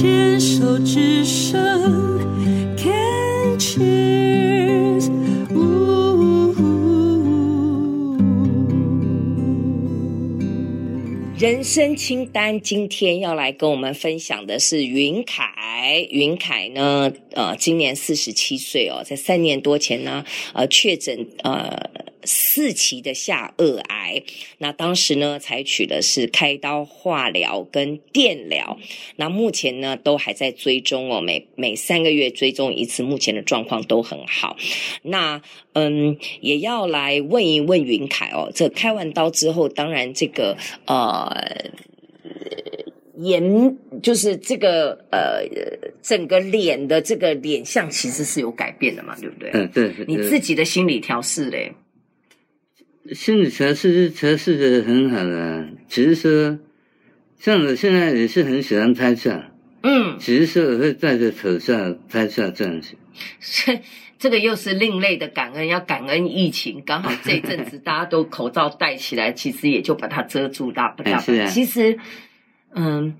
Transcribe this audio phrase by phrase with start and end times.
[0.00, 1.58] 牵手之声
[2.76, 5.10] ，Can cheers，
[11.36, 16.06] 人生清单，今天要来跟我们分享的是云凯。
[16.10, 20.24] 云凯呢，呃，今年四十七岁哦，在三年多前呢，
[20.54, 21.90] 呃，确诊呃。
[22.24, 24.22] 四期的下颚癌，
[24.58, 28.78] 那当时呢，采取的是开刀、化疗跟电疗，
[29.16, 34.56] 那目前呢都还在追踪哦，每每三个月追踪一次，目前的状况都很好。
[35.02, 35.40] 那
[35.74, 40.56] 嗯，也要来问一问云凯哦，这开完刀之后，当然这个
[40.86, 41.70] 呃，
[43.16, 45.44] 颜就是这个呃，
[46.02, 49.50] 整个脸的这个脸相其实是有改变的嘛，对不对？
[49.52, 49.92] 嗯，对。
[50.06, 51.72] 你自己的心理调试嘞？
[53.12, 56.58] 心理调试是调试的很好的，只是说，
[57.38, 59.42] 像我现在也是很喜欢拍照，
[59.82, 62.94] 嗯，只是说我会戴着口罩拍照这样子。
[63.40, 63.80] 是
[64.18, 71.16] 这个又是另类的感恩，要感恩疫情，刚好这一阵子大家都口罩戴起来，其实也就把它遮住大不了。
[71.16, 71.46] 哎、是啊。
[71.46, 71.98] 其实，
[72.74, 73.16] 嗯，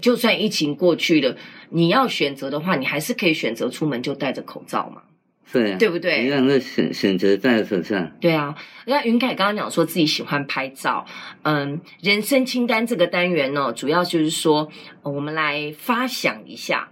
[0.00, 1.36] 就算疫情过去了，
[1.70, 5.02] 你要选择的话，你还是可以选择出门就戴着口罩嘛。
[5.52, 6.24] 对、啊，对不对？
[6.24, 8.10] 一样的选选择在手上。
[8.20, 8.54] 对啊，
[8.86, 11.06] 那云凯刚刚讲说自己喜欢拍照，
[11.42, 14.70] 嗯，人生清单这个单元呢，主要就是说，
[15.02, 16.90] 我们来发想一下。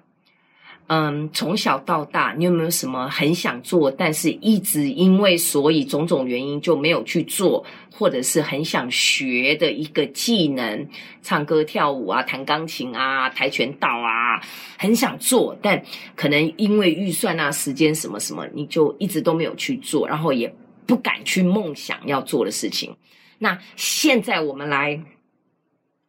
[0.86, 10.86] 嗯，从小到大，你有没有什么很想做，但是一直因为所以种种原因就没有去做，或者是很想学的一个技能，
[11.22, 14.38] 唱歌、跳舞啊，弹钢琴啊，跆拳道啊，
[14.78, 15.82] 很想做，但
[16.14, 20.55] 可能因为预算啊、时间什么什么，你就一直都没有去做，然后也
[20.86, 22.94] 不敢去梦想要做的事情。
[23.38, 25.02] 那现在我们来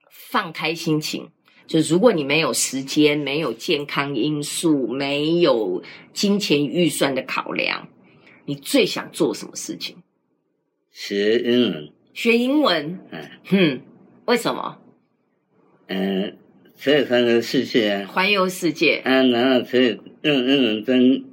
[0.10, 1.30] 放开心情。
[1.68, 5.82] 就如果你没有时间、没有健康因素、没有
[6.14, 7.88] 金钱预算的考量，
[8.46, 9.96] 你最想做什么事情？
[10.92, 11.90] 学英文。
[12.14, 13.00] 学英文。
[13.12, 13.30] 嗯。
[13.46, 13.82] 哼，
[14.26, 14.78] 为什么？
[15.88, 16.38] 嗯，
[16.82, 18.08] 可以环游世界啊。
[18.08, 19.02] 环游世界。
[19.04, 21.24] 啊，然后可以用英文跟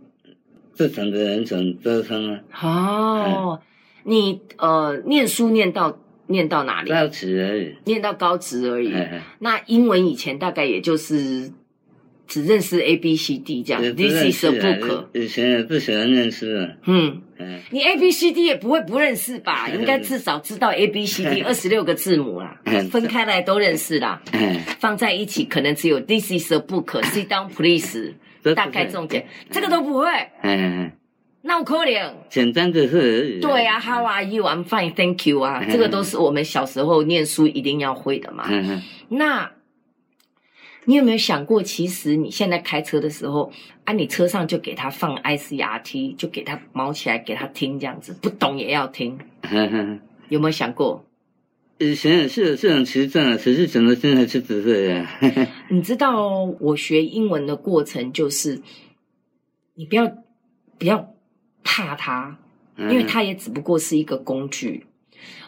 [0.76, 2.40] 不同的人种沟通啊。
[2.62, 3.60] 哦，
[4.04, 5.98] 嗯、你呃，念书念到。
[6.26, 6.90] 念到哪里？
[6.90, 7.76] 高职而已。
[7.84, 8.94] 念到高职而已。
[9.38, 11.50] 那英文以前大概也就是
[12.26, 13.82] 只认识 A B C D 这样。
[13.82, 15.06] This is a book。
[15.12, 16.68] 以前也不喜欢认识啊。
[16.86, 17.22] 嗯。
[17.70, 19.68] 你 A B C D 也不会不认识吧？
[19.68, 22.60] 应该至少知道 A B C D 二十六个字母啦。
[22.90, 24.22] 分开来都认识啦。
[24.78, 27.02] 放在一起可能只有 This is a book。
[27.02, 28.14] Sit down, please。
[28.56, 30.06] 大概重点，这个都不会。
[30.42, 30.90] 嗯。
[31.44, 33.40] 那我可能，简单的是。
[33.40, 34.44] 对啊，How are you?
[34.44, 38.48] I'm fine, thank you 啊，这个都是我们小时候念书一定要会的嘛。
[39.08, 39.50] 那，
[40.84, 43.52] 你有没有想过，其实你现在开车的时候，
[43.84, 49.18] 啊，你车上就给他放 ICRT，就给他毛起来给他听，这样子，不懂也要听。
[50.28, 51.04] 有没有想过？
[51.78, 55.18] 以前也是有这种习惯，可是怎么现在就不会啊？
[55.68, 58.62] 你知道我学英文的过程就是，
[59.74, 60.06] 你不要，
[60.78, 61.12] 不要。
[61.64, 62.38] 怕他，
[62.76, 64.86] 因为他也只不过是一个工具。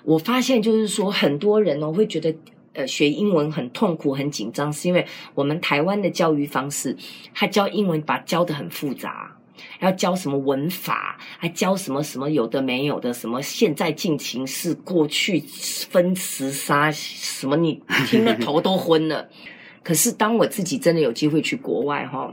[0.05, 2.35] 我发现就是说，很多人哦会觉得，
[2.75, 6.97] 呃，学英文很痛苦、很紧张，是因为我们台湾的教育方式，
[7.35, 9.37] 他教英文把教的很复杂，
[9.81, 19.29] 要教什么文法，还教什么什么有的没有的，什么现在进行式、过去分词杀什么，你听了头都昏了。
[19.83, 22.33] 可是当我自己真的有机会去国外哈，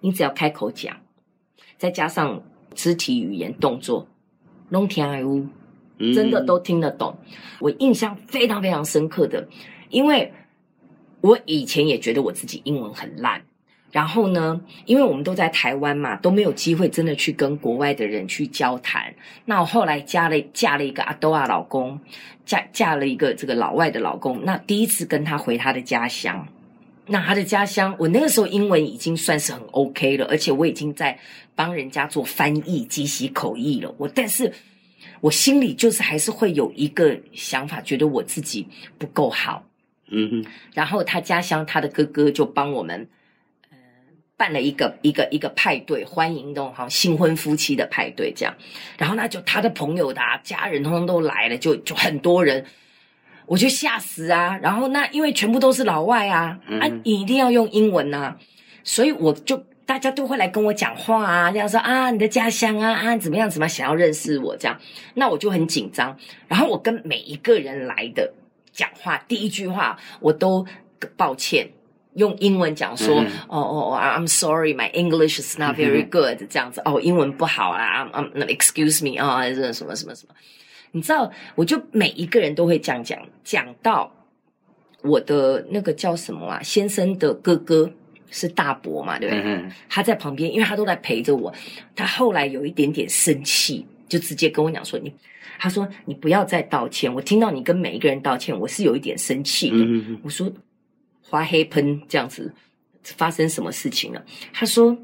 [0.00, 0.96] 你只要开口讲。
[1.80, 2.42] 再加上
[2.74, 4.06] 肢体语言动作，
[4.68, 5.46] 弄天爱屋，
[6.14, 7.16] 真的都听得懂。
[7.58, 9.48] 我印象非常非常深刻的，
[9.88, 10.30] 因为
[11.22, 13.40] 我以前也觉得我自己英文很烂。
[13.90, 19.14] 然后呢，因为我们都在台湾嘛，都没有机会真的去跟国外的人去交谈。
[19.46, 21.98] 那我后来嫁了嫁了一个阿多亚老公，
[22.44, 24.44] 嫁嫁了一个这个老外的老公。
[24.44, 26.46] 那第一次跟他回他的家乡。
[27.12, 31.18] 那他的家乡，我那个时候英文已经算是很 OK 了，而且我已经在
[31.56, 33.92] 帮人家做翻译、即席口译了。
[33.98, 34.52] 我但是
[35.20, 39.64] 我心里就是还是会有一个想法，觉得我自己不够好。
[40.06, 40.50] 嗯哼。
[40.72, 43.08] 然后他家乡他的哥哥就帮我们
[43.70, 43.78] 呃
[44.36, 48.54] 办了一个一个一个派对，欢迎那种好像新婚夫妻的派对这样。
[48.96, 52.64] 然后那就他的朋友的、啊、家人通通都来了，就就很多人。
[53.50, 54.56] 我就吓死啊！
[54.62, 58.36] 然后那因为全部都是老外啊，啊，你一定要用英文啊，
[58.84, 64.78] 所以我就大家都会来跟我讲话啊，这样说啊，你的家乡啊啊，怎么样怎么样，想要认识我这样，
[65.14, 66.16] 那我就很紧张。
[66.46, 68.32] 然后我跟每一个人来的
[68.70, 70.64] 讲话，第一句话我都
[71.16, 71.68] 抱歉，
[72.14, 73.16] 用英文讲说，
[73.48, 80.34] 哦哦哦，I'm sorry, my English is not very good，这样子，哦，英文不好啊，I'm, I'm excuse me 啊，这什么什么什么，
[80.92, 84.12] 你知道，我就每一个人都会这样讲，讲到
[85.02, 87.90] 我的那个叫什么啊，先生的哥哥
[88.30, 89.64] 是大伯嘛，对不对？
[89.88, 91.52] 他在旁边，因为他都在陪着我，
[91.94, 95.12] 他后来有一点点生气，就直接跟我讲说，你，
[95.58, 99.76] 他说你不要再道歉，我听到你跟每一个人道歉，我是有一点生气的，
[100.22, 100.50] 我说。
[101.22, 102.52] 花黑喷这样子，
[103.04, 104.24] 发生什么事情了？
[104.52, 104.98] 他说：“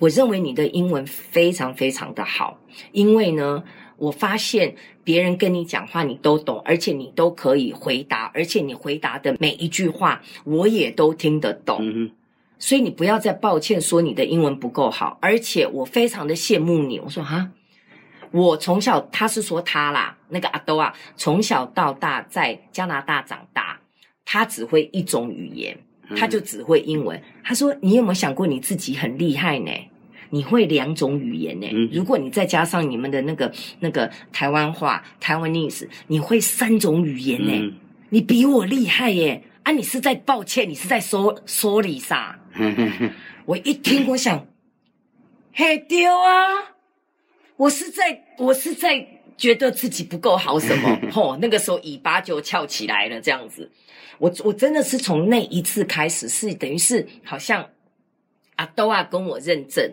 [0.00, 2.58] 我认为你的英文非常非常的好，
[2.90, 3.62] 因为呢，
[4.02, 11.78] 我发现别人跟你讲话你都懂，而且你都可以回答，而且你回答的每一句话我也都听得懂。
[11.80, 12.10] 嗯、
[12.58, 17.50] 所以你不要再抱歉说你的英文不够好，而且我非常的羡慕你。”我说：“哈，
[18.32, 23.78] 我从小他是说他啦，那个阿兜啊，从小到大在加拿大长大。”
[24.26, 25.78] 他只会一种语言，
[26.16, 27.22] 他就只会英文。
[27.44, 29.70] 他说：“你有没有想过你自己很厉害呢？
[30.34, 31.66] 你会两种语言呢？
[31.92, 37.74] 如果你再加上你们的那个那个台湾话 （Taiwanese），你会三种语言呢？
[38.08, 39.44] 你比我厉害耶！
[39.62, 42.40] 啊，你是在抱歉，你是在说说理啥？
[43.44, 44.46] 我一听，我想，
[45.52, 46.72] 嘿丢啊！
[47.58, 49.06] 我是在，我是在
[49.36, 50.98] 觉得自己不够好什么？
[51.12, 53.70] 吼，那个时候尾巴就翘起来了，这样子。”
[54.18, 57.68] 我我真的是从那一次开始，是等于是好像
[58.56, 59.92] 阿兜啊跟我认证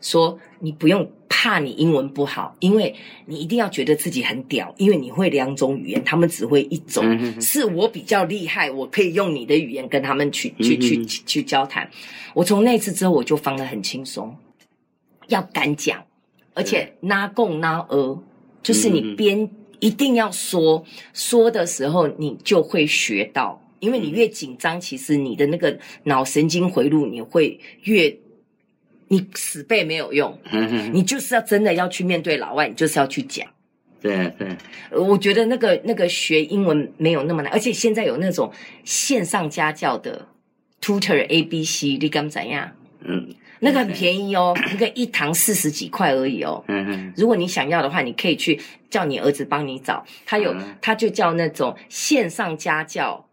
[0.00, 2.94] 说，你不用怕你英文不好，因为
[3.26, 11.90] 你一定要觉得自己很屌，因为你会两种语言，他们只会一种，嗯、哼是我比较厉害，我可以用你的语言跟他们去去去去，去交谈。
[12.34, 14.36] 我从那次之后，我就放得很轻松，
[15.28, 16.04] 要敢讲，
[16.54, 18.22] 而且拉共拉俄，
[18.62, 19.50] 就是你边
[19.80, 23.62] 一定要说，说的时候你就会学到。
[23.78, 28.08] 因为你越紧张，其实你的那个脑神经回路你会越，
[29.08, 30.38] 你死背没有用，
[30.92, 33.46] 你就是要真的要去面对老外，你就是要去讲。
[34.00, 34.48] 对对，
[34.90, 38.52] 我觉得那个那个学英文没有那么难，而且现在有那种
[38.84, 40.26] 线上家教的
[40.80, 42.70] Tutor A B C，你敢怎样？
[43.00, 46.62] 嗯，那个很便宜哦，那个一堂四十几块而已哦。
[46.68, 48.60] 嗯嗯，如果你想要的话，你可以去
[48.90, 53.24] 叫你儿子帮你找，他有他就叫那种线上家教。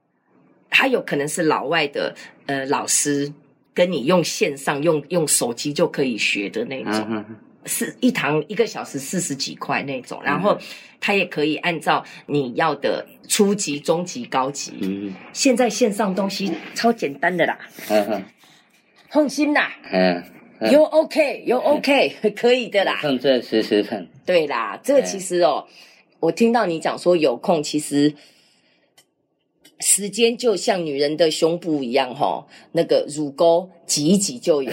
[0.75, 2.15] 他有可能是老外的
[2.47, 3.31] 呃老师，
[3.73, 7.25] 跟你用线上用用手机就可以学的那种，啊、
[7.65, 10.57] 是一堂一个小时四十几块那种，然后
[10.99, 14.73] 他也可以按照你要的初级、中级、高级。
[14.81, 17.57] 嗯，现在线上东西超简单的啦，
[17.89, 18.23] 嗯嗯，
[19.09, 20.23] 放心啦，嗯，
[20.71, 24.07] 有 OK 有 OK 可以的啦，正在试试看。
[24.25, 25.65] 对啦，这个其实哦，
[26.19, 28.13] 我听到你讲说有空，其实。
[29.79, 34.71] 时间就像女人的胸部一样，齁，那个乳沟挤一挤就有，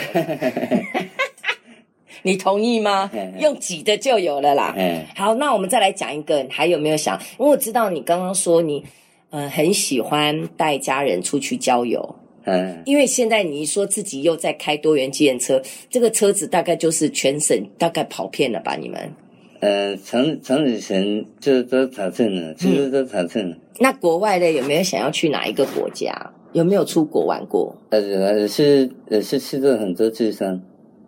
[2.22, 3.10] 你同意吗？
[3.38, 4.74] 用挤的就有了啦。
[5.16, 7.18] 好，那我们再来讲一个，还有没有想？
[7.38, 8.84] 因为我知道你刚刚说你，
[9.30, 12.14] 呃，很喜欢带家人出去郊游，
[12.44, 18.76] 嗯，因为现在你说自己又在开多元计程车，这个车子大概就是全省大概跑遍了吧？
[18.76, 19.12] 你们？
[19.60, 23.56] 呃，长长旅程就都查证了，其实都查证了。
[23.78, 26.32] 那国外的有没有想要去哪一个国家？
[26.52, 27.76] 有没有出国玩过？
[27.90, 28.00] 呃，
[28.40, 30.60] 也是也是去过很多地方。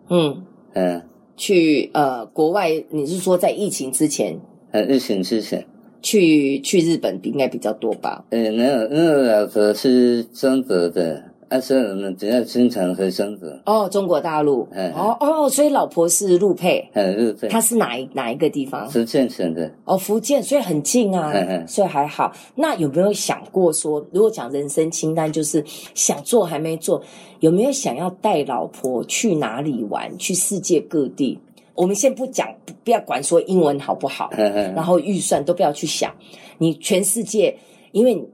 [0.09, 0.43] 嗯
[0.73, 1.01] 嗯，
[1.35, 4.39] 去呃国外，你是说在疫情之前？
[4.71, 5.65] 呃，疫情之前
[6.01, 8.23] 去去日本应该比较多吧？
[8.29, 11.32] 呃，没有，那个老婆是中国的。
[11.53, 18.89] 但是我们只要经常回中国哦，中国大陆，嗯、哦哦，所以老婆是陆配，嗯，陆配，他是哪一哪一个地方？
[18.89, 22.33] 福建省的哦，福建，所以很近啊，嗯嗯，所以还好。
[22.55, 26.99] 那有没有想过说，如果讲人生清单，就是想做还没做，
[27.41, 30.17] 有没有想要带老婆去哪里玩？
[30.17, 31.37] 去世界各地？
[31.75, 32.47] 我们先不讲，
[32.83, 36.11] 不要管说英文好不好，嗯嗯，然后预算都不要去想，
[36.57, 37.55] 你全世界，
[37.91, 38.27] 因为。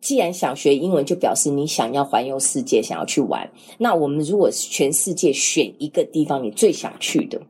[0.00, 3.50] 既然想学英文，就表示你想要环游世界，想要去玩。
[3.76, 7.42] 那我们如果全世界选一个地方，你最想去的，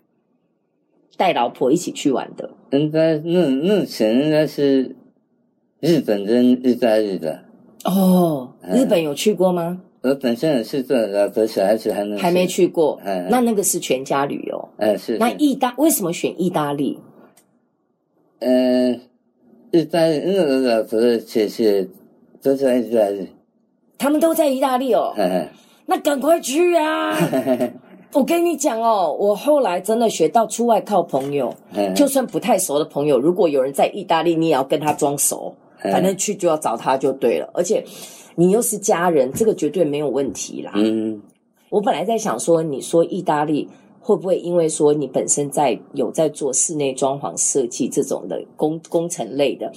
[1.17, 4.97] 带老婆一起去玩的，应该目目前应该是
[5.79, 7.45] 日本跟意大利的。
[7.85, 9.81] 哦，日本有去过吗？
[10.03, 13.01] 我本身也是这老婆小孩子还没还没去过。
[13.05, 14.69] 嗯，那那个是全家旅游。
[14.79, 15.17] 嗯，是。
[15.19, 16.99] 那意大为什么选意大利？
[18.41, 19.01] 嗯，
[19.71, 21.89] 意大利因为我老婆的姐姐。
[22.43, 23.29] 都在意大利，
[23.99, 25.15] 他们都在意大利哦。
[25.87, 27.17] 那赶快去啊！
[28.13, 31.55] 我跟你讲哦，我后来真的学到出外靠朋友，
[31.95, 37.85] 就算不太熟的朋友，如果有人在意大利，你也要跟他装熟，反正去就要找他就对了，而且
[38.37, 40.73] 你又是家人，这个绝对没有问题啦。
[40.75, 41.21] 嗯，
[41.71, 43.69] 我本来在想说，你说意大利
[44.01, 49.71] 会不会因为说你本身在有在做室内装潢设计这种的工工程类的，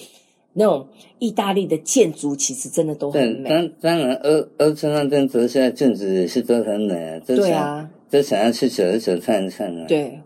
[0.53, 0.88] 那种
[1.19, 3.50] 意大利的建筑其实真的都很美。
[3.50, 7.19] 当当然，欧欧洲那边现在建筑也是都很美啊。
[7.25, 9.86] 对啊，都想要去走一走看一看啊。
[9.88, 10.19] 对。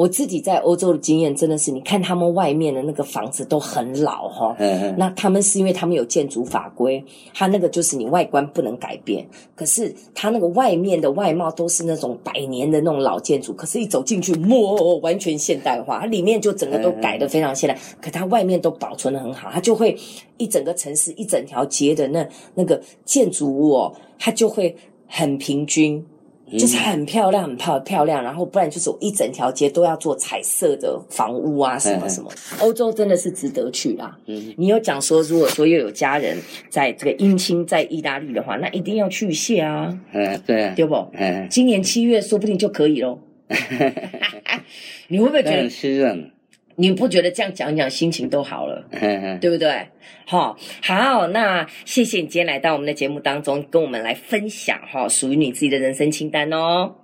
[0.00, 4.56] 我自己在欧洲的经验真的是，你看他们外面的那个房子都很老哈，
[4.96, 7.04] 那他们是因为他们有建筑法规，
[7.34, 19.94] 他那个就是你外观不能改变，可是他那个外面的外貌都是那种百年的那种老建筑，可是一走进去，哇，完全现代化，它里面就整个都改得非常现代，可它外面都保存得很好，它就会
[20.38, 24.74] 一整个城市一整条街的那那个建筑物哦，它就会
[25.06, 26.02] 很平均。
[26.58, 32.30] 就是很漂亮，很漂漂亮，然后不然就是我一整条街都要做彩色的房屋啊，什么什么。
[32.60, 34.16] 欧洲真的是值得去啦。
[34.26, 36.36] 嗯，你有讲说，如果说又有家人
[36.68, 39.98] 在这个姻亲在意大利的话，那一定要去一下啊。
[40.12, 40.94] 嗯，对啊，对不？
[41.12, 43.18] 嗯，今年七月说不定就可以喽。
[45.08, 45.68] 你会不会觉得？
[45.68, 46.30] 是
[46.76, 48.84] 你不觉得这样讲讲心情都好了，
[49.40, 49.88] 对不对？
[50.26, 56.94] 好，好，那谢谢你今天来到我们的节目当中，跟我们来分享哈，属于你自己的人生清单哦。